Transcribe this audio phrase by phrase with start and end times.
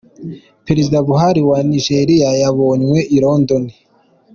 [0.65, 3.63] Perezida Buhari wa Nigeria yabonywe i London.